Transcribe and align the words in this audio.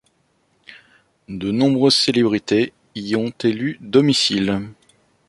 De 1.29 1.51
nombreuses 1.51 1.93
célébrités 1.95 2.73
y 2.95 3.15
ont 3.15 3.29
élu 3.43 3.77
domicile. 3.81 4.69